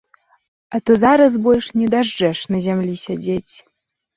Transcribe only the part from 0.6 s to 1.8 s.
А то зараз больш